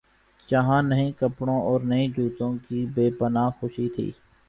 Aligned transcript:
جہاں 0.49 0.81
نئے 0.83 1.11
کپڑوں 1.19 1.59
اورنئے 1.61 2.07
جوتوں 2.15 2.53
کی 2.65 2.85
بے 2.95 3.09
پنا 3.19 3.47
ہ 3.47 3.51
خوشی 3.59 3.87
تھی۔ 3.95 4.09